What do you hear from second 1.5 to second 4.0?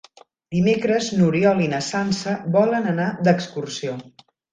i na Sança volen anar d'excursió.